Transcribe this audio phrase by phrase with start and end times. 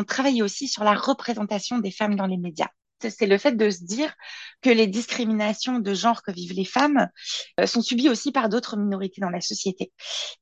[0.00, 2.68] on travaillait aussi sur la représentation des femmes dans les médias
[3.08, 4.14] c'est le fait de se dire
[4.60, 7.08] que les discriminations de genre que vivent les femmes
[7.58, 9.92] euh, sont subies aussi par d'autres minorités dans la société.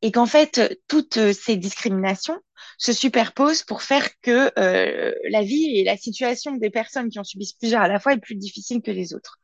[0.03, 2.39] Et qu'en fait, toutes ces discriminations
[2.77, 7.25] se superposent pour faire que euh, la vie et la situation des personnes qui en
[7.25, 9.39] subissent plusieurs à la fois est plus difficile que les autres.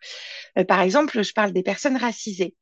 [0.59, 2.57] Euh, par exemple, je parle des personnes racisées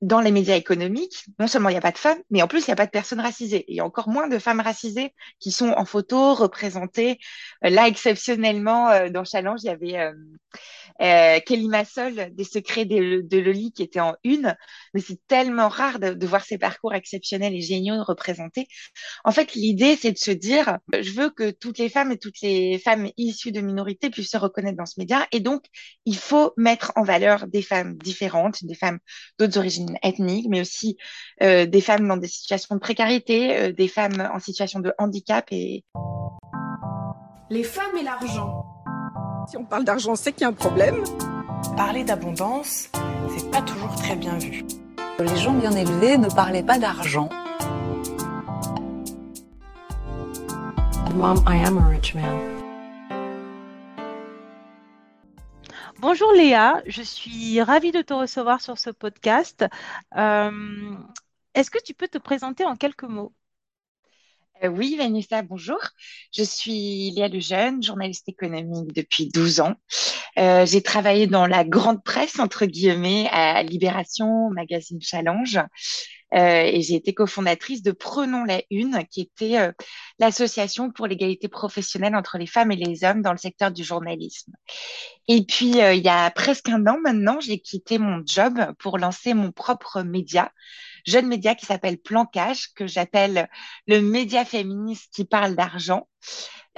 [0.00, 2.60] dans les médias économiques, non seulement il n'y a pas de femmes, mais en plus
[2.60, 3.64] il n'y a pas de personnes racisées.
[3.68, 7.18] Il y a encore moins de femmes racisées qui sont en photo représentées.
[7.64, 10.12] Euh, là, exceptionnellement, euh, dans Challenge, il y avait euh,
[11.00, 14.56] euh, Kelly Massol, des secrets de, Loli, qui était en une.
[14.94, 18.68] Mais c'est tellement rare de, de, voir ces parcours exceptionnels et géniaux représentés.
[19.24, 22.40] En fait, l'idée, c'est de se dire, je veux que toutes les femmes et toutes
[22.42, 25.26] les femmes issues de minorités puissent se reconnaître dans ce média.
[25.32, 25.64] Et donc,
[26.04, 28.98] il faut mettre en valeur des femmes différentes, des femmes
[29.38, 30.96] d'autres origines ethniques, mais aussi
[31.42, 35.46] euh, des femmes dans des situations de précarité, euh, des femmes en situation de handicap
[35.50, 35.84] et
[37.50, 38.64] les femmes et l'argent.
[39.48, 41.02] Si on parle d'argent, c'est qu'il y a un problème.
[41.76, 42.90] Parler d'abondance,
[43.36, 44.64] c'est pas toujours très bien vu.
[45.18, 47.28] Les gens bien élevés ne parlaient pas d'argent.
[51.14, 52.57] Mom, I am a rich man.
[55.98, 59.64] Bonjour Léa, je suis ravie de te recevoir sur ce podcast.
[60.16, 60.96] Euh,
[61.54, 63.34] est-ce que tu peux te présenter en quelques mots?
[64.64, 65.78] Euh, Oui, Vanessa, bonjour.
[66.36, 69.74] Je suis Léa Lejeune, journaliste économique depuis 12 ans.
[70.38, 75.60] Euh, j'ai travaillé dans la grande presse, entre guillemets, à Libération, Magazine Challenge.
[76.34, 79.72] Euh, et j'ai été cofondatrice de Prenons la Une, qui était euh,
[80.18, 84.52] l'association pour l'égalité professionnelle entre les femmes et les hommes dans le secteur du journalisme.
[85.26, 88.98] Et puis, euh, il y a presque un an maintenant, j'ai quitté mon job pour
[88.98, 90.52] lancer mon propre média,
[91.06, 92.26] jeune média qui s'appelle Plan
[92.74, 93.48] que j'appelle
[93.86, 96.06] le média féministe qui parle d'argent.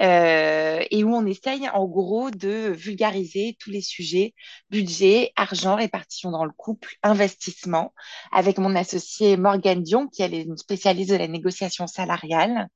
[0.01, 4.33] Euh, et où on essaye en gros de vulgariser tous les sujets
[4.71, 7.93] budget, argent, répartition dans le couple, investissement,
[8.31, 12.67] avec mon associé Morgane Dion, qui est une spécialiste de la négociation salariale.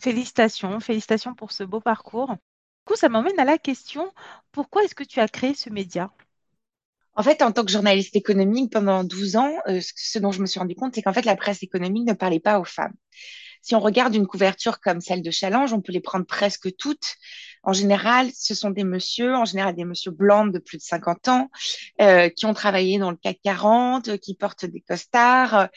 [0.00, 2.28] Félicitations, félicitations pour ce beau parcours.
[2.30, 2.36] Du
[2.84, 4.12] coup, ça m'emmène à la question,
[4.52, 6.12] pourquoi est-ce que tu as créé ce média?
[7.16, 10.46] En fait, en tant que journaliste économique, pendant 12 ans, euh, ce dont je me
[10.46, 12.94] suis rendu compte, c'est qu'en fait, la presse économique ne parlait pas aux femmes.
[13.62, 17.16] Si on regarde une couverture comme celle de Challenge, on peut les prendre presque toutes.
[17.62, 21.28] En général, ce sont des messieurs, en général des messieurs blancs de plus de 50
[21.28, 21.50] ans,
[22.00, 25.68] euh, qui ont travaillé dans le CAC 40, qui portent des costards.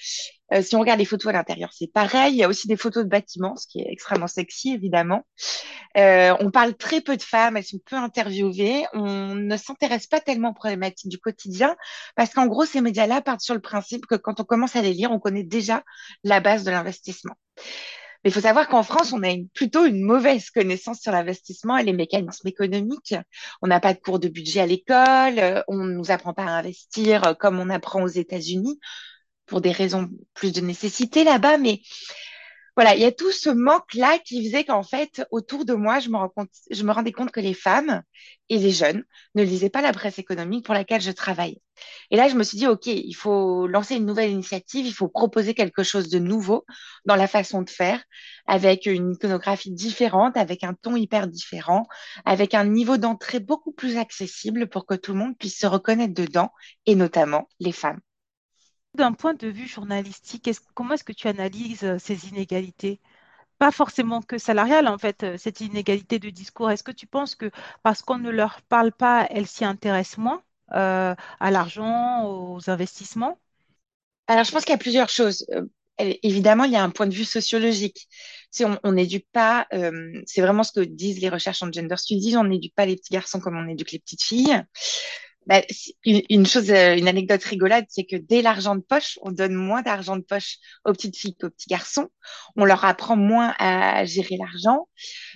[0.54, 2.34] Euh, si on regarde les photos à l'intérieur, c'est pareil.
[2.34, 5.26] Il y a aussi des photos de bâtiments, ce qui est extrêmement sexy, évidemment.
[5.98, 8.86] Euh, on parle très peu de femmes, elles sont peu interviewées.
[8.94, 11.76] On ne s'intéresse pas tellement aux problématiques du quotidien,
[12.16, 14.94] parce qu'en gros, ces médias-là partent sur le principe que quand on commence à les
[14.94, 15.84] lire, on connaît déjà
[16.24, 17.36] la base de l'investissement.
[18.24, 21.84] Mais il faut savoir qu'en France, on a plutôt une mauvaise connaissance sur l'investissement et
[21.84, 23.16] les mécanismes économiques.
[23.64, 26.52] On n'a pas de cours de budget à l'école, on ne nous apprend pas à
[26.52, 28.80] investir comme on apprend aux États-Unis
[29.52, 31.82] pour des raisons plus de nécessité là-bas, mais
[32.78, 36.10] voilà, il y a tout ce manque-là qui faisait qu'en fait, autour de moi, je
[36.10, 38.02] me, rendais compte que les femmes
[38.48, 39.04] et les jeunes
[39.36, 41.62] ne lisaient pas la presse économique pour laquelle je travaille.
[42.12, 45.10] Et là, je me suis dit, OK, il faut lancer une nouvelle initiative, il faut
[45.10, 46.64] proposer quelque chose de nouveau
[47.04, 48.02] dans la façon de faire,
[48.48, 51.88] avec une iconographie différente, avec un ton hyper différent,
[52.24, 56.14] avec un niveau d'entrée beaucoup plus accessible pour que tout le monde puisse se reconnaître
[56.14, 56.52] dedans,
[56.86, 58.00] et notamment les femmes.
[58.96, 63.00] D'un point de vue journalistique, comment est-ce que tu analyses euh, ces inégalités?
[63.58, 66.72] Pas forcément que salariales, en fait, euh, cette inégalité de discours.
[66.72, 67.52] Est-ce que tu penses que
[67.84, 70.44] parce qu'on ne leur parle pas, elles s'y intéressent moins
[70.74, 73.40] euh, à l'argent, aux investissements?
[74.28, 75.46] Alors, je pense qu'il y a plusieurs choses.
[75.98, 78.10] évidemment, il y a un point de vue sociologique.
[78.84, 79.68] On n'éduque pas,
[80.26, 83.14] c'est vraiment ce que disent les recherches en gender studies, on n'éduque pas les petits
[83.14, 84.64] garçons comme on éduque les petites filles.
[85.52, 85.64] Bah,
[86.06, 89.82] une, chose, euh, une anecdote rigolote, c'est que dès l'argent de poche, on donne moins
[89.82, 92.08] d'argent de poche aux petites filles qu'aux petits garçons.
[92.56, 94.88] On leur apprend moins à gérer l'argent.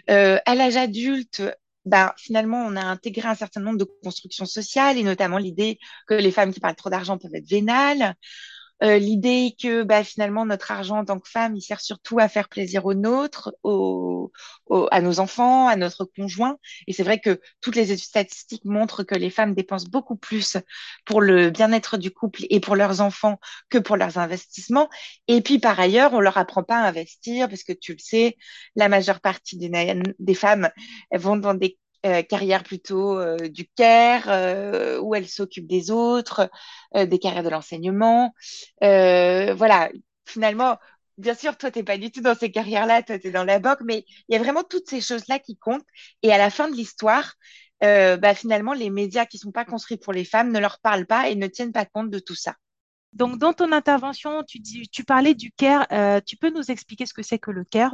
[0.09, 1.41] Euh, à l'âge adulte,
[1.83, 6.13] bah, finalement, on a intégré un certain nombre de constructions sociales et notamment l'idée que
[6.13, 8.15] les femmes qui parlent trop d'argent peuvent être vénales.
[8.83, 12.27] Euh, l'idée que bah, finalement notre argent en tant que femme, il sert surtout à
[12.27, 14.31] faire plaisir aux nôtres, aux,
[14.91, 16.57] à nos enfants, à notre conjoint.
[16.87, 20.57] Et c'est vrai que toutes les statistiques montrent que les femmes dépensent beaucoup plus
[21.05, 23.39] pour le bien-être du couple et pour leurs enfants
[23.69, 24.89] que pour leurs investissements.
[25.27, 28.37] Et puis par ailleurs, on leur apprend pas à investir parce que tu le sais,
[28.75, 29.69] la majeure partie des,
[30.19, 30.69] des femmes
[31.11, 35.91] elles vont dans des euh, carrière plutôt euh, du care, euh, où elle s'occupe des
[35.91, 36.49] autres,
[36.95, 38.33] des carrières de l'enseignement.
[38.81, 39.89] voilà,
[40.25, 40.77] finalement,
[41.17, 43.81] bien sûr, toi, t'es pas du tout dans ces carrières-là, toi, t'es dans la banque,
[43.83, 45.85] mais il y a vraiment toutes ces choses-là qui comptent.
[46.23, 47.33] Et à la fin de l'histoire,
[47.83, 51.05] euh, bah, finalement, les médias qui sont pas construits pour les femmes ne leur parlent
[51.07, 52.55] pas et ne tiennent pas compte de tout ça.
[53.13, 55.87] Donc, dans ton intervention, tu dis, tu parlais du care.
[55.91, 57.93] euh, tu peux nous expliquer ce que c'est que le care?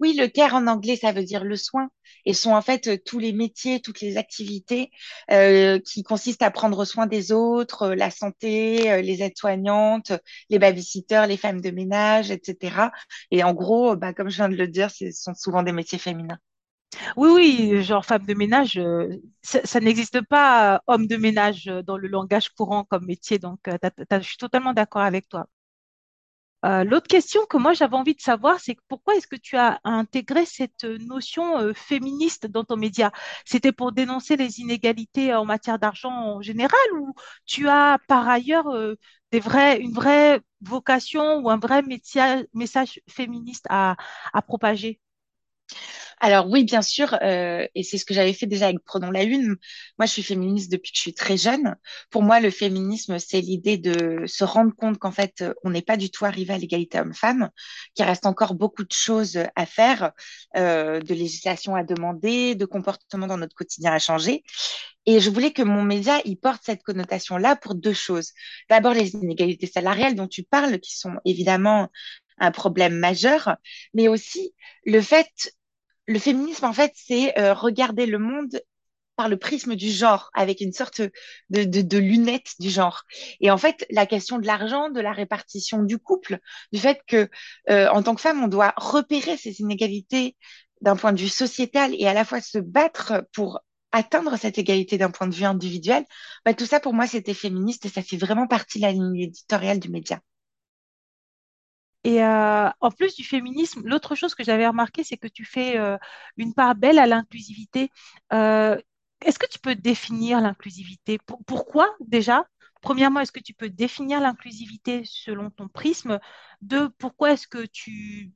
[0.00, 1.90] Oui, le care en anglais, ça veut dire le soin.
[2.24, 4.90] Et sont en fait euh, tous les métiers, toutes les activités
[5.30, 10.12] euh, qui consistent à prendre soin des autres, euh, la santé, les aides-soignantes,
[10.50, 12.92] les babysitters, les femmes de ménage, etc.
[13.30, 15.98] Et en gros, bah, comme je viens de le dire, ce sont souvent des métiers
[15.98, 16.38] féminins.
[17.16, 18.80] Oui, oui, genre femme de ménage,
[19.42, 23.38] ça, n'existe pas homme de ménage dans le langage courant comme métier.
[23.38, 25.46] Donc, je suis totalement d'accord avec toi.
[26.64, 29.80] Euh, l'autre question que moi j'avais envie de savoir, c'est pourquoi est-ce que tu as
[29.84, 33.12] intégré cette notion euh, féministe dans ton média?
[33.44, 37.14] C'était pour dénoncer les inégalités en matière d'argent en général ou
[37.46, 38.96] tu as par ailleurs euh,
[39.32, 41.82] une vraie vocation ou un vrai
[42.54, 43.96] message féministe à
[44.46, 45.00] propager?
[46.20, 49.22] Alors oui, bien sûr, euh, et c'est ce que j'avais fait déjà avec Prenons la
[49.22, 49.56] Une.
[49.98, 51.76] Moi, je suis féministe depuis que je suis très jeune.
[52.10, 55.82] Pour moi, le féminisme, c'est l'idée de se rendre compte qu'en fait, euh, on n'est
[55.82, 57.50] pas du tout arrivé à l'égalité homme-femme,
[57.94, 60.10] qu'il reste encore beaucoup de choses à faire,
[60.56, 64.42] euh, de législation à demander, de comportements dans notre quotidien à changer.
[65.06, 68.32] Et je voulais que mon média, il porte cette connotation-là pour deux choses.
[68.68, 71.90] D'abord, les inégalités salariales dont tu parles, qui sont évidemment
[72.40, 73.56] un problème majeur,
[73.94, 74.54] mais aussi
[74.84, 75.28] le fait
[76.08, 78.60] le féminisme, en fait, c'est euh, regarder le monde
[79.14, 81.02] par le prisme du genre, avec une sorte
[81.50, 83.02] de, de, lunette du genre.
[83.40, 86.38] Et en fait, la question de l'argent, de la répartition du couple,
[86.72, 87.28] du fait que,
[87.68, 90.36] euh, en tant que femme, on doit repérer ces inégalités
[90.80, 93.60] d'un point de vue sociétal et à la fois se battre pour
[93.92, 96.04] atteindre cette égalité d'un point de vue individuel,
[96.44, 99.16] bah, tout ça, pour moi, c'était féministe et ça fait vraiment partie de la ligne
[99.16, 100.20] éditoriale du média.
[102.08, 105.78] Et euh, en plus du féminisme, l'autre chose que j'avais remarqué, c'est que tu fais
[105.78, 105.98] euh,
[106.38, 107.90] une part belle à l'inclusivité.
[108.32, 108.80] Euh,
[109.24, 111.18] est-ce que tu peux définir l'inclusivité?
[111.18, 112.46] Pour- pourquoi déjà?
[112.80, 116.18] Premièrement, est-ce que tu peux définir l'inclusivité selon ton prisme?
[116.62, 118.32] Deux, pourquoi est-ce que tu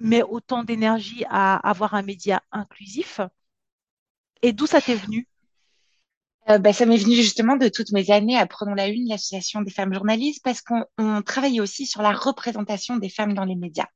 [0.00, 3.20] mets autant d'énergie à avoir un média inclusif?
[4.42, 5.26] Et d'où ça t'est venu?
[6.48, 9.60] Euh, bah, ça m'est venu justement de toutes mes années à Prenons la Une, l'association
[9.60, 13.56] des femmes journalistes, parce qu'on on travaille aussi sur la représentation des femmes dans les
[13.56, 13.88] médias.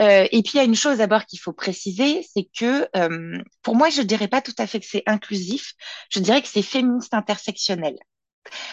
[0.00, 3.38] Euh, et puis il y a une chose d'abord qu'il faut préciser, c'est que euh,
[3.62, 5.72] pour moi, je dirais pas tout à fait que c'est inclusif,
[6.10, 7.96] je dirais que c'est féministe intersectionnel.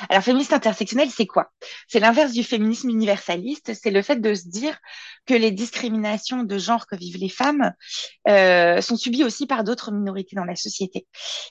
[0.09, 1.51] Alors, féministe intersectionnel, c'est quoi?
[1.87, 3.73] C'est l'inverse du féminisme universaliste.
[3.73, 4.77] C'est le fait de se dire
[5.25, 7.73] que les discriminations de genre que vivent les femmes
[8.27, 11.07] euh, sont subies aussi par d'autres minorités dans la société.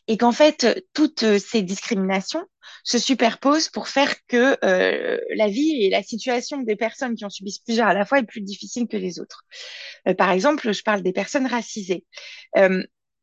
[0.09, 2.45] Et qu'en fait, toutes ces discriminations
[2.85, 7.31] se superposent pour faire que euh, la vie et la situation des personnes qui en
[7.31, 9.45] subissent plusieurs à la fois est plus difficile que les autres.
[10.09, 12.05] Euh, par exemple, je parle des personnes racisées.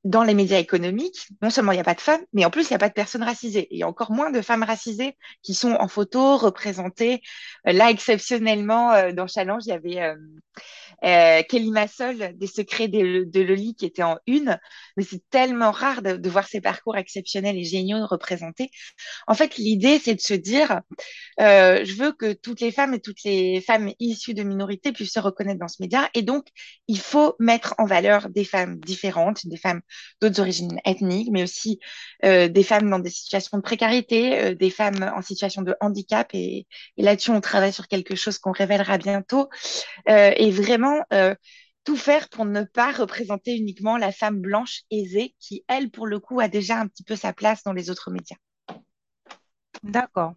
[0.06, 2.70] Dans les médias économiques, non seulement il n'y a pas de femmes, mais en plus
[2.70, 3.68] il n'y a pas de personnes racisées.
[3.70, 7.22] Il y a encore moins de femmes racisées qui sont en photo représentées.
[7.68, 10.16] Euh, Là, exceptionnellement, euh, dans Challenge, il y avait euh,
[11.04, 14.58] euh, Kelly Massol, des secrets de, de Loli qui était en une,
[14.96, 18.70] mais c'est tellement rare de, de voir ces parcours exceptionnels et géniaux représentés.
[19.28, 20.82] En fait, l'idée, c'est de se dire,
[21.40, 25.14] euh, je veux que toutes les femmes et toutes les femmes issues de minorités puissent
[25.14, 26.48] se reconnaître dans ce média, et donc
[26.88, 29.82] il faut mettre en valeur des femmes différentes, des femmes
[30.22, 31.80] d'autres origines ethniques, mais aussi
[32.26, 36.30] euh, des femmes dans des situations de précarité, euh, des femmes en situation de handicap,
[36.34, 36.68] et,
[36.98, 39.50] là-dessus, on travaille sur quelque chose qu'on révélera bientôt
[40.10, 41.04] euh, et vraiment
[41.86, 46.20] tout faire pour ne pas représenter uniquement la femme blanche aisée qui, elle, pour le
[46.20, 48.38] coup, a déjà un petit peu sa place dans les autres médias.
[49.84, 50.34] D'accord.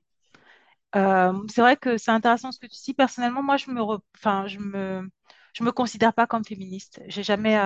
[0.94, 2.94] C'est vrai que c'est intéressant ce que tu dis.
[2.94, 3.82] Personnellement, moi, je me,
[4.16, 5.08] enfin, je me,
[5.52, 7.00] je me considère pas comme féministe.
[7.06, 7.56] J'ai jamais,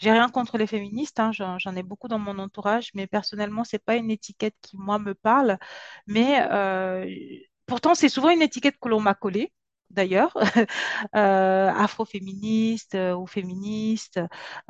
[0.00, 1.20] j'ai rien contre les féministes.
[1.20, 4.98] hein, j'en, ai beaucoup dans mon entourage, mais personnellement, c'est pas une étiquette qui moi
[4.98, 5.58] me parle.
[6.06, 7.06] Mais euh,
[7.66, 9.52] pourtant, c'est souvent une étiquette que l'on m'a collée.
[9.90, 10.36] D'ailleurs,
[11.16, 14.20] euh, afroféministe euh, ou féministe.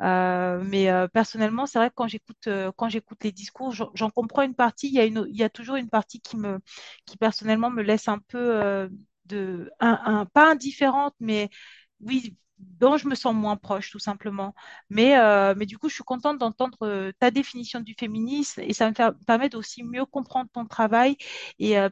[0.01, 4.55] Euh, mais personnellement, c'est vrai que quand j'écoute quand j'écoute les discours, j'en comprends une
[4.55, 4.87] partie.
[4.87, 6.59] Il y a y a toujours une partie qui me
[7.05, 8.89] qui personnellement me laisse un peu
[9.25, 11.49] de, un- pas indifférente, mais
[12.01, 14.53] oui, dont je me sens moins proche, tout simplement.
[14.89, 18.89] Mais, euh, du coup, je suis contente d'entendre euh, ta définition du féminisme et ça
[18.89, 21.17] me permet d'aussi mieux comprendre ton travail
[21.59, 21.89] et, euh,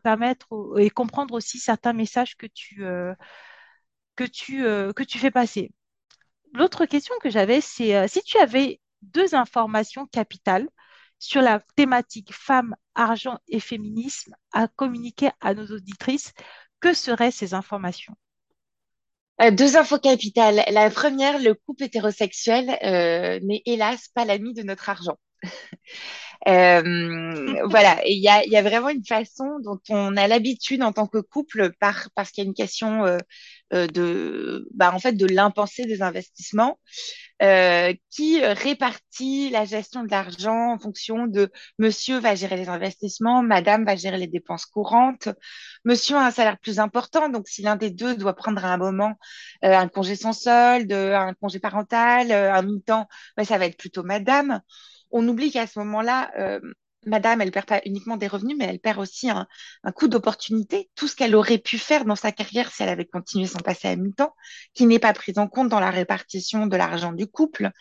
[0.77, 2.83] et comprendre aussi certains messages que tu,
[4.15, 4.23] que
[5.03, 5.71] tu, fais passer.
[6.53, 10.69] L'autre question que j'avais, c'est si tu avais deux informations capitales
[11.19, 16.33] sur la thématique femmes, argent et féminisme à communiquer à nos auditrices,
[16.79, 18.15] que seraient ces informations?
[19.41, 20.63] Euh, deux infos capitales.
[20.71, 25.17] La première, le couple hétérosexuel euh, n'est hélas pas l'ami de notre argent.
[26.45, 30.91] Euh, voilà, il y a, y a vraiment une façon dont on a l'habitude en
[30.91, 33.17] tant que couple, par, parce qu'il y a une question euh,
[33.71, 36.77] de, bah, en fait, de l'impensé des investissements,
[37.41, 43.41] euh, qui répartit la gestion de l'argent en fonction de monsieur va gérer les investissements,
[43.41, 45.29] madame va gérer les dépenses courantes,
[45.83, 48.77] monsieur a un salaire plus important, donc si l'un des deux doit prendre à un
[48.77, 49.15] moment
[49.65, 53.77] euh, un congé sans solde, un congé parental, euh, un mi-temps, bah, ça va être
[53.77, 54.61] plutôt madame.
[55.11, 56.59] On oublie qu'à ce moment-là, euh,
[57.05, 59.47] Madame, elle perd pas uniquement des revenus, mais elle perd aussi un,
[59.83, 63.05] un coup d'opportunité, tout ce qu'elle aurait pu faire dans sa carrière si elle avait
[63.05, 64.33] continué son passé à mi-temps,
[64.73, 67.71] qui n'est pas pris en compte dans la répartition de l'argent du couple.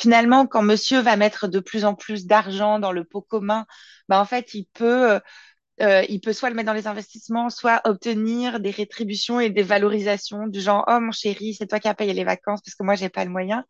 [0.00, 3.66] Finalement, quand monsieur va mettre de plus en plus d'argent dans le pot commun,
[4.08, 5.20] bah, en fait, il peut,
[5.82, 9.62] euh, il peut soit le mettre dans les investissements, soit obtenir des rétributions et des
[9.62, 12.84] valorisations du genre, oh mon chéri, c'est toi qui as payé les vacances parce que
[12.84, 13.64] moi, j'ai pas le moyen.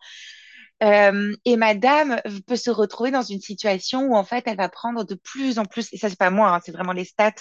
[0.83, 5.05] Euh, et madame peut se retrouver dans une situation où en fait elle va prendre
[5.05, 7.33] de plus en plus, et ça c'est pas moi, hein, c'est vraiment les stats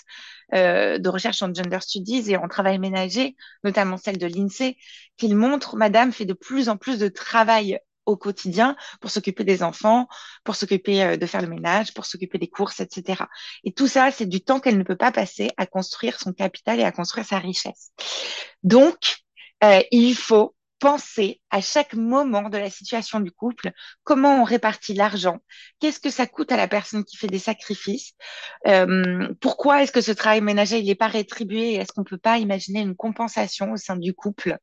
[0.53, 4.77] euh, de recherche en gender studies et en travail ménager, notamment celle de l'INSEE,
[5.17, 9.63] qui montrent madame fait de plus en plus de travail au quotidien pour s'occuper des
[9.63, 10.07] enfants,
[10.43, 13.23] pour s'occuper euh, de faire le ménage, pour s'occuper des courses, etc.
[13.63, 16.79] Et tout ça, c'est du temps qu'elle ne peut pas passer à construire son capital
[16.79, 17.91] et à construire sa richesse.
[18.63, 19.17] Donc,
[19.63, 23.71] euh, il faut penser à chaque moment de la situation du couple,
[24.03, 25.37] comment on répartit l'argent,
[25.79, 28.13] qu'est-ce que ça coûte à la personne qui fait des sacrifices,
[28.67, 32.39] euh, pourquoi est-ce que ce travail ménager il n'est pas rétribué, est-ce qu'on peut pas
[32.39, 34.57] imaginer une compensation au sein du couple,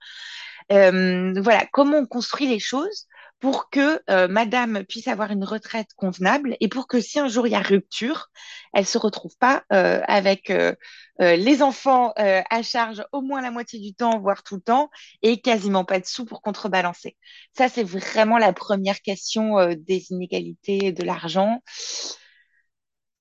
[0.72, 3.06] euh, voilà, comment on construit les choses
[3.40, 7.46] pour que euh, madame puisse avoir une retraite convenable et pour que si un jour
[7.46, 8.30] il y a rupture,
[8.72, 10.74] elle se retrouve pas euh, avec euh,
[11.20, 14.60] euh les enfants euh, à charge au moins la moitié du temps, voire tout le
[14.60, 14.90] temps,
[15.22, 17.16] et quasiment pas de sous pour contrebalancer.
[17.56, 21.60] Ça, c'est vraiment la première question euh, des inégalités de l'argent.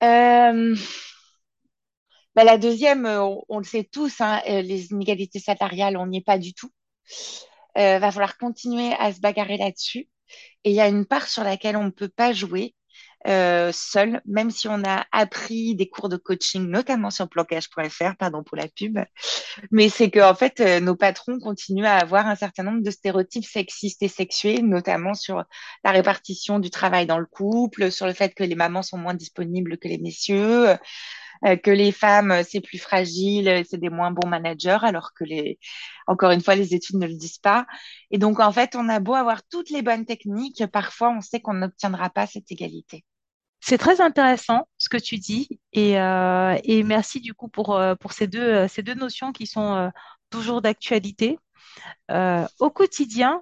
[0.02, 0.44] Bah,
[2.44, 6.38] la deuxième, on, on, le sait tous, hein, les inégalités salariales, on n'y est pas
[6.38, 6.70] du tout.
[7.78, 10.08] Euh, va falloir continuer à se bagarrer là-dessus.
[10.64, 12.76] Et il y a une part sur laquelle on ne peut pas jouer
[13.28, 18.44] euh, seul, même si on a appris des cours de coaching, notamment sur blocage.fr, pardon
[18.44, 19.00] pour la pub,
[19.72, 22.92] mais c'est que en fait, euh, nos patrons continuent à avoir un certain nombre de
[22.92, 25.44] stéréotypes sexistes et sexués, notamment sur
[25.84, 29.16] la répartition du travail dans le couple, sur le fait que les mamans sont moins
[29.16, 30.78] disponibles que les messieurs,
[31.64, 35.24] que les femmes, euh, c'est plus fragile, euh, c'est des moins bons managers, alors que
[35.24, 35.60] les,
[36.08, 37.66] encore une fois, les études ne le disent pas.
[38.12, 41.40] Et donc, en fait, on a beau avoir toutes les bonnes techniques, parfois, on sait
[41.40, 43.06] qu'on n'obtiendra pas cette égalité.
[43.60, 48.14] C'est très intéressant ce que tu dis et, euh, et merci du coup pour, pour
[48.14, 49.90] ces deux, ces deux notions qui sont euh,
[50.30, 51.40] toujours d'actualité.
[52.12, 53.42] Euh, au quotidien,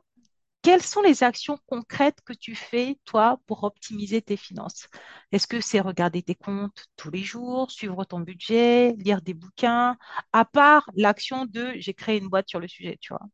[0.65, 4.88] quelles sont les actions concrètes que tu fais, toi, pour optimiser tes finances?
[5.31, 9.95] Est-ce que c'est regarder tes comptes tous les jours, suivre ton budget, lire des bouquins,
[10.34, 13.27] à part l'action de j'ai créé une boîte sur le sujet, tu vois?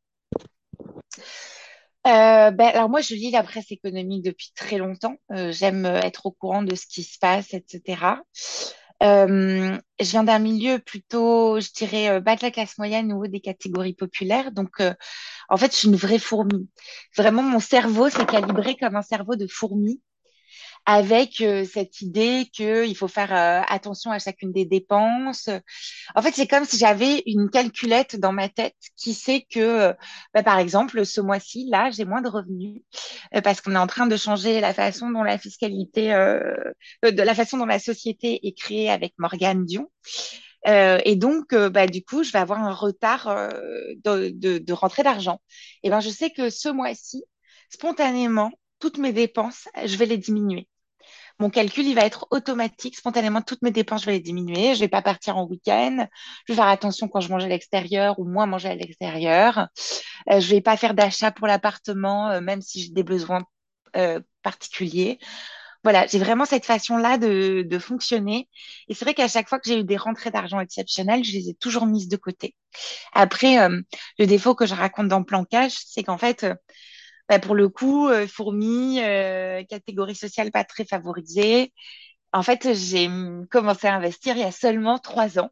[2.06, 5.16] Euh, ben, alors moi, je lis la presse économique depuis très longtemps.
[5.32, 8.18] Euh, j'aime être au courant de ce qui se passe, etc.
[9.02, 13.26] Euh, je viens d'un milieu plutôt, je dirais, euh, bas de la classe moyenne ou
[13.28, 14.52] des catégories populaires.
[14.52, 14.94] Donc, euh,
[15.50, 16.70] en fait, je suis une vraie fourmi.
[17.18, 20.02] Vraiment, mon cerveau s'est calibré comme un cerveau de fourmi
[20.86, 25.50] avec euh, cette idée qu'il faut faire euh, attention à chacune des dépenses.
[26.16, 29.94] En fait, c'est comme si j'avais une calculette dans ma tête qui sait que, euh,
[30.34, 32.82] bah, par exemple, ce mois-ci, là, j'ai moins de revenus
[33.44, 37.58] parce qu'on est en train de changer la façon dont la fiscalité, de la façon
[37.58, 39.90] dont la société est créée avec Morgane Dion.
[40.68, 43.50] Euh, et donc, euh, bah, du coup, je vais avoir un retard euh,
[44.04, 45.42] de, de, de rentrée d'argent.
[45.84, 47.24] Et ben, je sais que ce mois-ci,
[47.70, 50.68] spontanément, toutes mes dépenses, je vais les diminuer.
[51.40, 52.98] Mon calcul, il va être automatique.
[52.98, 54.76] Spontanément, toutes mes dépenses, je vais les diminuer.
[54.76, 56.06] Je vais pas partir en week-end.
[56.48, 59.68] Je vais faire attention quand je mange à l'extérieur ou moins manger à l'extérieur.
[60.32, 63.44] Euh, je vais pas faire d'achat pour l'appartement, euh, même si j'ai des besoins
[63.98, 65.20] euh, particuliers.
[65.84, 68.48] Voilà, j'ai vraiment cette façon-là de, de fonctionner.
[68.88, 71.50] Et c'est vrai qu'à chaque fois que j'ai eu des rentrées d'argent exceptionnelles, je les
[71.50, 72.56] ai toujours mises de côté.
[73.14, 73.82] Après, euh,
[74.20, 76.46] le défaut que je raconte dans Plan Cash, c'est qu'en fait,
[77.30, 81.74] bah, pour le coup, euh, fourmi, euh, catégorie sociale pas très favorisée.
[82.34, 83.10] En fait, j'ai
[83.52, 85.52] commencé à investir il y a seulement trois ans.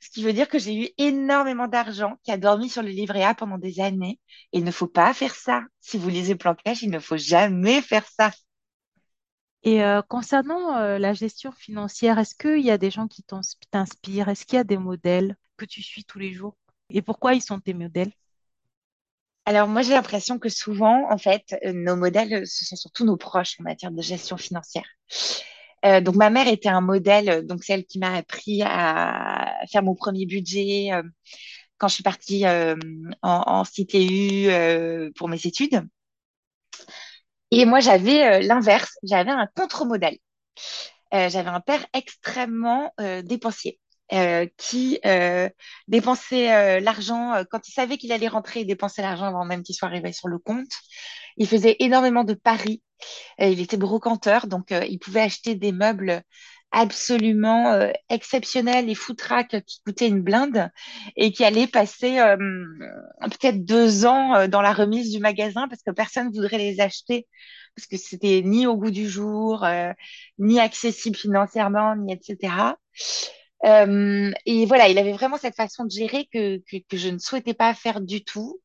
[0.00, 3.24] Ce qui veut dire que j'ai eu énormément d'argent qui a dormi sur le livret
[3.24, 4.20] A pendant des années.
[4.52, 5.62] Il ne faut pas faire ça.
[5.80, 8.32] Si vous lisez Plan Cash, il ne faut jamais faire ça.
[9.64, 14.28] Et euh, concernant la gestion financière, est-ce qu'il y a des gens qui t'ins- t'inspirent?
[14.28, 16.56] Est-ce qu'il y a des modèles que tu suis tous les jours?
[16.90, 18.12] Et pourquoi ils sont tes modèles?
[19.46, 23.04] Alors moi, j'ai l'impression que souvent, en fait, euh, nos modèles, euh, ce sont surtout
[23.04, 24.84] nos proches en matière de gestion financière.
[25.84, 29.82] Euh, donc ma mère était un modèle, euh, donc celle qui m'a appris à faire
[29.82, 31.02] mon premier budget euh,
[31.78, 32.76] quand je suis partie euh,
[33.22, 34.48] en, en CTU
[35.16, 35.82] pour mes études.
[37.50, 40.18] Et moi, j'avais l'inverse, j'avais un contre-modèle.
[41.12, 42.92] J'avais un père extrêmement
[43.24, 43.78] dépensier.
[44.12, 45.48] Euh, qui euh,
[45.88, 49.62] dépensait euh, l'argent euh, quand il savait qu'il allait rentrer, il dépensait l'argent avant même
[49.62, 50.70] qu'il soit arrivé sur le compte.
[51.36, 52.82] Il faisait énormément de paris.
[53.40, 56.22] Euh, il était brocanteur, donc il pouvait acheter des meubles
[56.72, 60.68] absolument exceptionnels et foutraques qui coûtaient une blinde
[61.16, 62.16] et qui allaient passer
[63.20, 67.28] peut-être deux ans dans la remise du magasin parce que personne ne voudrait les acheter
[67.76, 69.64] parce que c'était ni au goût du jour,
[70.38, 72.52] ni accessible financièrement, ni etc.
[73.64, 77.18] Euh, et voilà, il avait vraiment cette façon de gérer que, que, que je ne
[77.18, 78.60] souhaitais pas faire du tout.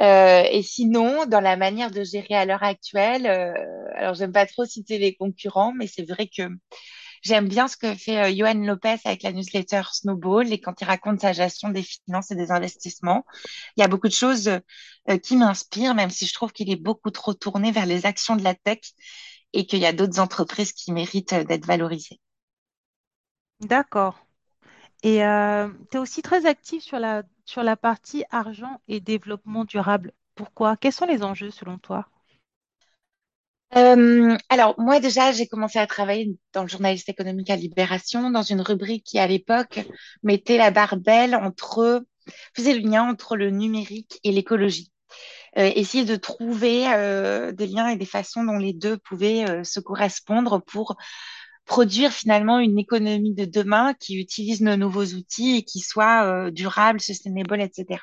[0.00, 3.54] Euh, et sinon, dans la manière de gérer à l'heure actuelle, euh,
[3.94, 6.42] alors j'aime pas trop citer les concurrents, mais c'est vrai que
[7.22, 10.84] j'aime bien ce que fait euh, Johan Lopez avec la newsletter Snowball et quand il
[10.84, 13.24] raconte sa gestion des finances et des investissements.
[13.76, 16.76] Il y a beaucoup de choses euh, qui m'inspirent, même si je trouve qu'il est
[16.76, 18.80] beaucoup trop tourné vers les actions de la tech
[19.52, 22.20] et qu'il y a d'autres entreprises qui méritent d'être valorisées.
[23.60, 24.26] D'accord.
[25.02, 25.18] Et
[25.90, 30.12] tu es aussi très actif sur la, sur la partie argent et développement durable.
[30.34, 30.76] Pourquoi?
[30.76, 32.08] Quels sont les enjeux selon toi?
[33.76, 38.42] Euh, alors, moi, déjà, j'ai commencé à travailler dans le journaliste économique à Libération, dans
[38.42, 39.80] une rubrique qui, à l'époque,
[40.22, 42.04] mettait la barre belle entre,
[42.54, 44.92] faisait le lien entre le numérique et l'écologie.
[45.58, 49.64] Euh, essayer de trouver euh, des liens et des façons dont les deux pouvaient euh,
[49.64, 50.96] se correspondre pour
[51.66, 56.50] produire finalement une économie de demain qui utilise nos nouveaux outils et qui soit euh,
[56.50, 58.00] durable, sustainable, etc.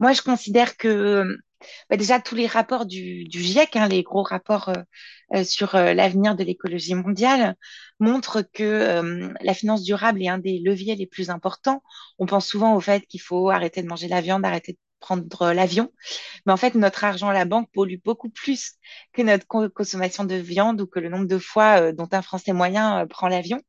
[0.00, 1.36] Moi, je considère que
[1.90, 4.82] bah, déjà tous les rapports du, GIEC, hein, les gros rapports euh,
[5.34, 7.56] euh, sur euh, l'avenir de l'écologie mondiale,
[8.00, 11.82] montrent que euh, la finance durable est un des leviers les plus importants.
[12.18, 15.52] On pense souvent au fait qu'il faut arrêter de manger la viande, arrêter de prendre
[15.52, 15.92] l'avion,
[16.46, 18.74] mais en fait notre argent à la banque pollue beaucoup plus
[19.12, 22.22] que notre co- consommation de viande ou que le nombre de fois euh, dont un
[22.22, 23.60] Français moyen euh, prend l'avion.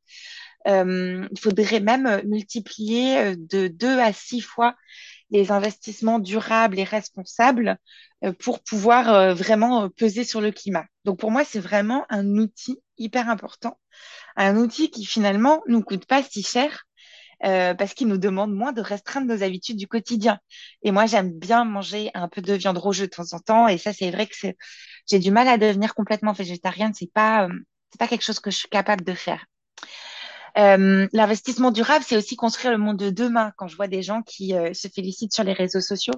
[0.66, 4.76] Euh, il faudrait même multiplier de deux à six fois
[5.30, 7.78] les investissements durables et responsables
[8.40, 10.86] pour pouvoir vraiment peser sur le climat.
[11.04, 13.78] Donc pour moi, c'est vraiment un outil hyper important,
[14.36, 16.84] un outil qui finalement nous coûte pas si cher
[17.44, 20.38] euh, parce qu'il nous demande moins de restreindre nos habitudes du quotidien.
[20.82, 23.78] Et moi, j'aime bien manger un peu de viande rouge de temps en temps, et
[23.78, 24.34] ça, c'est vrai que
[25.08, 26.92] j'ai du mal à devenir complètement végétarienne.
[26.94, 27.52] C'est pas, euh,
[27.90, 29.44] c'est pas quelque chose que je suis capable de faire.
[30.56, 33.52] Euh, l'investissement durable, c'est aussi construire le monde de demain.
[33.56, 36.14] Quand je vois des gens qui euh, se félicitent sur les réseaux sociaux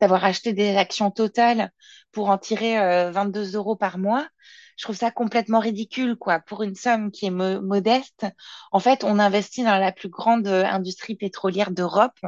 [0.00, 1.72] d'avoir acheté des actions totales
[2.12, 4.28] pour en tirer euh, 22 euros par mois,
[4.76, 6.38] je trouve ça complètement ridicule, quoi.
[6.40, 8.26] Pour une somme qui est mo- modeste,
[8.72, 12.18] en fait, on investit dans la plus grande euh, industrie pétrolière d'Europe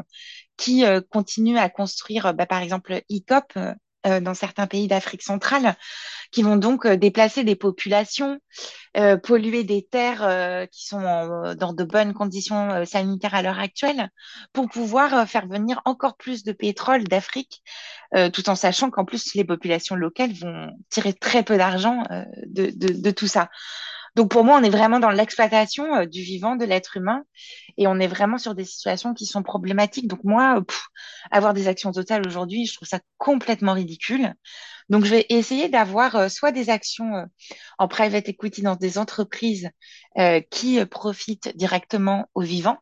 [0.57, 3.59] qui euh, continue à construire, euh, bah, par exemple, ICOP.
[4.07, 5.77] Euh, dans certains pays d'Afrique centrale,
[6.33, 8.39] qui vont donc euh, déplacer des populations,
[8.97, 14.11] euh, polluer des terres qui sont dans de bonnes conditions sanitaires à l'heure actuelle,
[14.53, 17.63] pour pouvoir faire venir encore plus de pétrole d'Afrique,
[18.33, 22.03] tout en sachant qu'en plus les populations locales vont tirer très peu d'argent
[22.47, 23.49] de tout ça.
[24.15, 27.23] Donc pour moi, on est vraiment dans l'exploitation euh, du vivant, de l'être humain,
[27.79, 30.07] et on est vraiment sur des situations qui sont problématiques.
[30.07, 30.63] Donc moi, euh,
[31.31, 34.35] avoir des actions totales aujourd'hui, je trouve ça complètement ridicule.
[34.91, 37.27] Donc je vais essayer d'avoir euh, soit des actions
[37.79, 39.71] en private equity dans des entreprises
[40.51, 42.79] qui profitent directement aux vivants.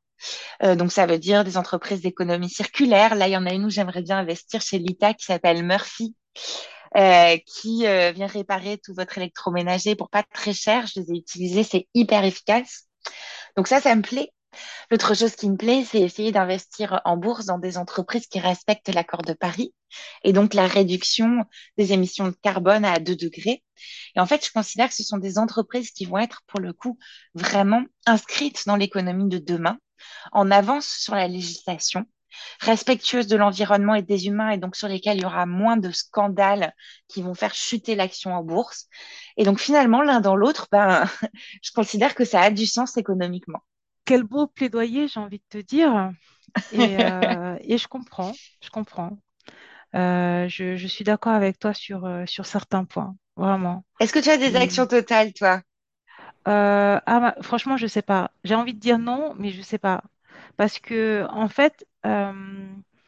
[0.61, 3.15] Donc ça veut dire des entreprises d'économie circulaire.
[3.15, 6.17] Là, il y en a une où j'aimerais bien investir chez Lita qui s'appelle Murphy
[6.97, 10.87] euh, qui euh, vient réparer tout votre électroménager pour pas très cher.
[10.87, 12.89] Je les ai utilisés, c'est hyper efficace.
[13.57, 14.33] Donc ça, ça me plaît.
[14.91, 18.93] L'autre chose qui me plaît, c'est essayer d'investir en bourse dans des entreprises qui respectent
[18.93, 19.73] l'accord de Paris
[20.25, 21.45] et donc la réduction
[21.79, 23.63] des émissions de carbone à 2 degrés.
[24.17, 26.73] Et en fait, je considère que ce sont des entreprises qui vont être pour le
[26.73, 26.99] coup
[27.35, 29.79] vraiment inscrites dans l'économie de demain,
[30.33, 32.07] en avance sur la législation
[32.61, 35.91] respectueuses de l'environnement et des humains et donc sur lesquelles il y aura moins de
[35.91, 36.75] scandales
[37.09, 38.87] qui vont faire chuter l'action en bourse.
[39.37, 41.05] Et donc finalement, l'un dans l'autre, ben,
[41.63, 43.61] je considère que ça a du sens économiquement.
[44.05, 46.13] Quel beau plaidoyer, j'ai envie de te dire.
[46.71, 49.19] Et, euh, et je comprends, je comprends.
[49.97, 53.85] Euh, je, je suis d'accord avec toi sur, euh, sur certains points, vraiment.
[54.01, 55.63] Est-ce que tu as des actions totales, toi?
[56.49, 58.31] euh, ah, ma- franchement, je sais pas.
[58.45, 60.03] J'ai envie de dire non, mais je sais pas.
[60.57, 62.33] Parce que, en fait, euh,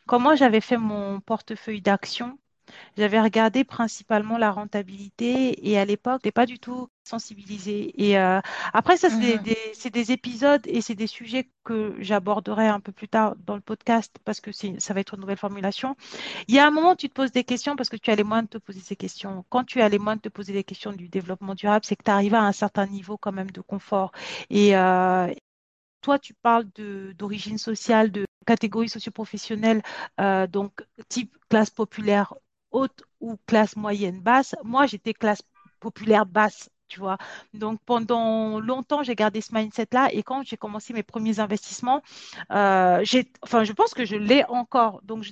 [0.07, 2.39] quand moi j'avais fait mon portefeuille d'actions,
[2.99, 7.93] J'avais regardé principalement la rentabilité et à l'époque, je n'étais pas du tout sensibilisée.
[8.03, 8.41] Et euh,
[8.75, 9.45] après, ça, c'est des, Mhm.
[9.55, 13.57] des- c'est des épisodes et c'est des sujets que j'aborderai un peu plus tard dans
[13.57, 15.97] le podcast parce que ça va être une nouvelle formulation.
[16.49, 18.17] Il y a un moment où tu te poses des questions parce que tu as
[18.17, 19.45] les moyens de te poser ces questions.
[19.51, 22.05] Quand tu as les moyens de te poser des questions du développement durable, c'est que
[22.05, 24.13] tu arrives à un certain niveau quand même de confort.
[24.51, 25.29] Et, euh,
[26.01, 26.67] toi, tu parles
[27.17, 29.83] d'origine sociale, de catégorie socio-professionnelle,
[30.21, 32.35] euh, donc type classe populaire
[32.71, 34.55] haute ou classe moyenne basse.
[34.65, 35.43] Moi, j'étais classe
[35.81, 37.19] populaire basse, tu vois.
[37.55, 40.09] Donc, pendant longtemps, j'ai gardé ce mindset-là.
[40.13, 42.03] Et quand j'ai commencé mes premiers investissements,
[42.53, 45.01] euh, j'ai, enfin, je pense que je l'ai encore.
[45.03, 45.25] Donc,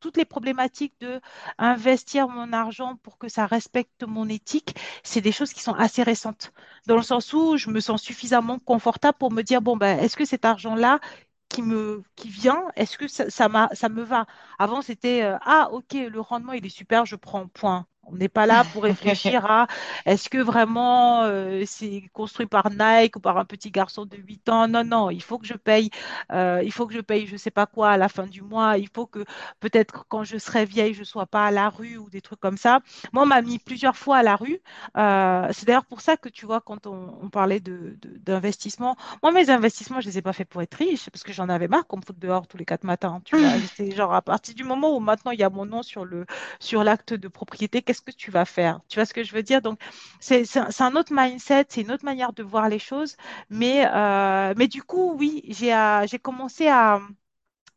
[0.00, 1.20] toutes les problématiques de
[1.58, 6.02] investir mon argent pour que ça respecte mon éthique, c'est des choses qui sont assez
[6.02, 6.52] récentes
[6.86, 10.16] dans le sens où je me sens suffisamment confortable pour me dire, bon, ben, est-ce
[10.16, 11.00] que cet argent-là
[11.50, 13.48] qui me, qui vient, est-ce que ça, ça
[13.90, 14.26] me va?
[14.58, 17.86] Avant, c'était, euh, ah, ok, le rendement, il est super, je prends, point.
[18.12, 19.66] On n'est pas là pour réfléchir à
[20.06, 24.48] est-ce que vraiment euh, c'est construit par Nike ou par un petit garçon de 8
[24.48, 24.68] ans?
[24.68, 25.90] Non, non, il faut que je paye,
[26.32, 28.78] euh, il faut que je paye je sais pas quoi à la fin du mois,
[28.78, 29.24] il faut que
[29.60, 32.56] peut-être quand je serai vieille, je sois pas à la rue ou des trucs comme
[32.56, 32.80] ça.
[33.12, 34.60] Moi, on m'a mis plusieurs fois à la rue
[34.96, 38.96] euh, c'est d'ailleurs pour ça que tu vois, quand on, on parlait de, de- d'investissement,
[39.22, 41.48] moi, mes investissements, je ne les ai pas faits pour être riche, parce que j'en
[41.48, 43.58] avais marre qu'on me foute dehors tous les quatre matins, tu vois.
[43.58, 46.26] J'étais genre, à partir du moment où maintenant il y a mon nom sur le,
[46.60, 48.80] sur l'acte de propriété, qu'est-ce que tu vas faire?
[48.88, 49.62] Tu vois ce que je veux dire?
[49.62, 49.80] Donc,
[50.20, 53.16] c'est, un autre mindset, c'est une autre manière de voir les choses.
[53.50, 57.00] Mais, euh, mais du coup, oui, j'ai, euh, commencé à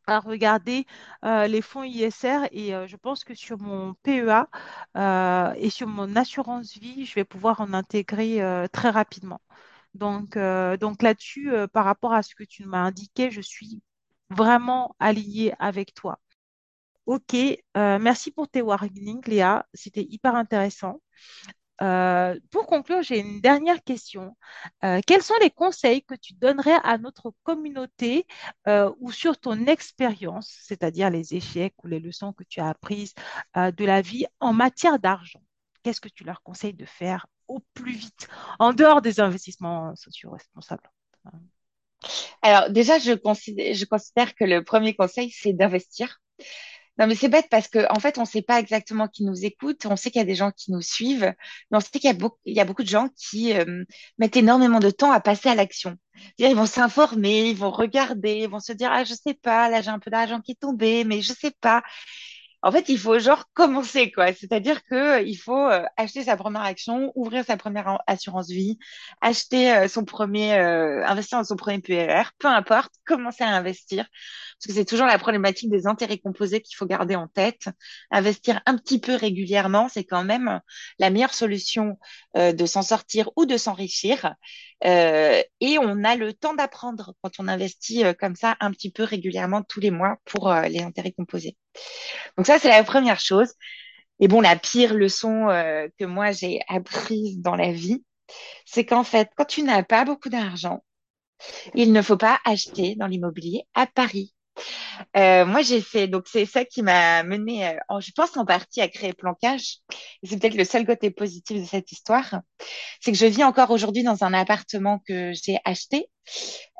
[0.08, 0.86] à regarder
[1.26, 4.50] euh, les fonds ISR et je pense que sur mon PEA
[5.58, 8.40] et sur mon assurance vie, je vais pouvoir en intégrer
[8.74, 9.42] très rapidement.
[9.96, 10.38] Donc,
[10.80, 13.82] donc là-dessus, par rapport à ce que tu m'as indiqué, je suis
[14.30, 16.20] vraiment alignée avec toi.
[17.06, 19.66] Ok, euh, merci pour tes warnings, Léa.
[19.74, 21.02] C'était hyper intéressant.
[21.82, 24.38] Euh, pour conclure, j'ai une dernière question.
[24.86, 28.26] Euh, quels sont les conseils que tu donnerais à notre communauté
[29.00, 33.14] ou sur ton expérience, c'est-à-dire les échecs ou les leçons que tu as apprises
[33.56, 35.42] de la vie en matière d'argent?
[35.84, 40.32] Qu'est-ce que tu leur conseilles de faire au plus vite, en dehors des investissements sociaux
[40.32, 40.90] responsables?
[42.42, 46.22] Alors déjà, je considère que le premier conseil, c'est d'investir.
[47.00, 49.46] Non, mais c'est bête parce que en fait, on ne sait pas exactement qui nous
[49.46, 49.86] écoute.
[49.88, 51.34] On sait qu'il y a des gens qui nous suivent,
[51.72, 53.84] mais on sait qu'il y a beaucoup, il y a beaucoup de gens qui euh,
[54.20, 55.98] mettent énormément de temps à passer à l'action.
[56.38, 59.82] Ils vont s'informer, ils vont regarder, ils vont se dire, ah, je sais pas, là,
[59.82, 61.82] j'ai un peu d'argent qui est tombé, mais je sais pas.
[62.66, 64.32] En fait, il faut genre commencer, quoi.
[64.34, 68.80] C'est-à-dire que euh, il faut euh, acheter sa première action, ouvrir sa première assurance vie,
[69.22, 74.06] acheter euh, son premier, euh, investir dans son premier PER, peu importe, commencer à investir.
[74.58, 77.68] Parce que c'est toujours la problématique des intérêts composés qu'il faut garder en tête.
[78.12, 80.62] Investir un petit peu régulièrement, c'est quand même
[81.00, 81.98] la meilleure solution
[82.36, 84.34] euh, de s'en sortir ou de s'enrichir.
[84.86, 88.92] Euh, et on a le temps d'apprendre quand on investit euh, comme ça un petit
[88.92, 91.56] peu régulièrement tous les mois pour les intérêts composés.
[92.38, 93.54] Donc ça, c'est la première chose.
[94.20, 95.48] Et bon, la pire leçon
[96.00, 98.04] que moi j'ai apprise dans la vie,
[98.66, 100.84] c'est qu'en fait, quand tu n'as pas beaucoup d'argent,
[101.76, 104.34] il ne faut pas acheter dans l'immobilier à Paris.
[105.18, 108.82] Euh, moi, j'ai fait, donc c'est ça qui m'a mené, euh, je pense en partie
[108.82, 112.42] à créer Plan c'est peut-être le seul côté positif de cette histoire,
[113.02, 116.10] c'est que je vis encore aujourd'hui dans un appartement que j'ai acheté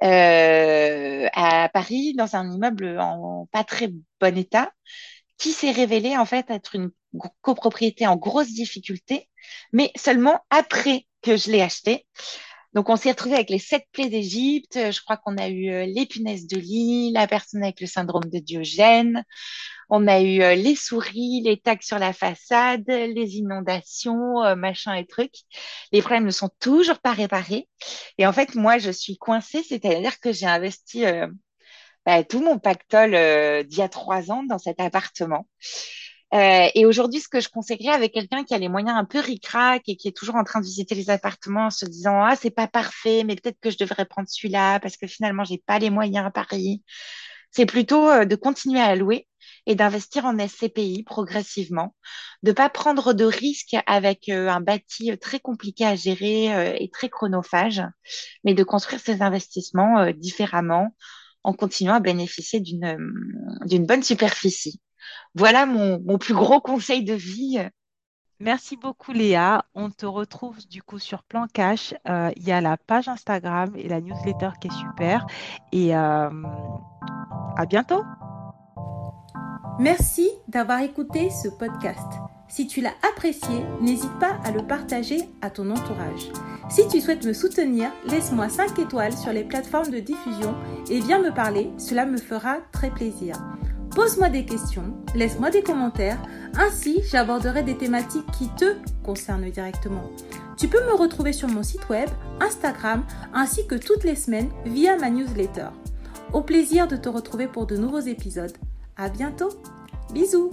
[0.04, 3.90] euh, à Paris, dans un immeuble en pas très
[4.22, 4.72] bon état
[5.38, 6.92] qui s'est révélé en fait être une
[7.42, 9.30] copropriété en grosse difficulté,
[9.72, 12.06] mais seulement après que je l'ai acheté.
[12.74, 14.76] Donc on s'est retrouvé avec les sept plaies d'Égypte.
[14.76, 18.26] Je crois qu'on a eu euh, les punaises de lit, la personne avec le syndrome
[18.26, 19.24] de Diogène.
[19.90, 24.96] On a eu euh, les souris, les tags sur la façade, les inondations, euh, machin
[24.96, 25.36] et trucs.
[25.92, 27.68] Les problèmes ne sont toujours pas réparés.
[28.18, 31.04] Et en fait, moi, je suis coincée, c'est-à-dire que j'ai investi
[32.06, 33.12] bah, tout mon pactole
[33.66, 35.48] d'il y a trois ans dans cet appartement.
[36.34, 39.20] Euh, et aujourd'hui, ce que je conseillerais avec quelqu'un qui a les moyens un peu
[39.20, 42.36] ric-rac et qui est toujours en train de visiter les appartements en se disant ah
[42.36, 45.78] c'est pas parfait, mais peut-être que je devrais prendre celui-là parce que finalement j'ai pas
[45.78, 46.82] les moyens à Paris,
[47.52, 49.28] c'est plutôt euh, de continuer à louer
[49.68, 51.96] et d'investir en SCPI progressivement,
[52.42, 57.10] de pas prendre de risques avec euh, un bâti très compliqué à gérer et très
[57.10, 57.84] chronophage,
[58.44, 60.96] mais de construire ses investissements différemment
[61.44, 64.82] en continuant à bénéficier d'une bonne superficie.
[65.36, 67.60] Voilà mon, mon plus gros conseil de vie.
[68.40, 69.64] Merci beaucoup, Léa.
[69.74, 71.94] On te retrouve du coup sur Plan Cash.
[72.10, 75.26] Euh, Il y a la page Instagram et la newsletter qui est super.
[75.72, 76.30] Et euh,
[77.56, 78.04] à bientôt.
[79.80, 82.08] Merci d'avoir écouté ce podcast.
[82.50, 86.30] Si tu l'as apprécié, n'hésite pas à le partager à ton entourage.
[86.70, 90.54] Si tu souhaites me soutenir, laisse-moi 5 étoiles sur les plateformes de diffusion
[90.90, 93.36] et viens me parler, cela me fera très plaisir.
[93.96, 96.18] Pose-moi des questions, laisse-moi des commentaires,
[96.58, 100.10] ainsi j'aborderai des thématiques qui te concernent directement.
[100.58, 103.04] Tu peux me retrouver sur mon site web, Instagram,
[103.36, 105.68] ainsi que toutes les semaines via ma newsletter.
[106.34, 108.58] Au plaisir de te retrouver pour de nouveaux épisodes.
[108.98, 109.50] À bientôt.
[110.12, 110.50] Bisous